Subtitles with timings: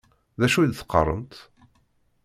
[0.39, 1.33] D acu i d-teqqaṛemt?